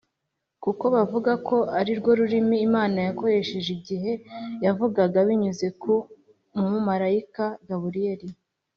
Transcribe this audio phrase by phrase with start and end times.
[0.63, 4.11] kuko bavuga ko ari rwo rurimi imana yakoresheje igihe
[4.65, 5.93] yavugaga binyuze ku
[6.71, 8.27] mumarayika gaburiyeli.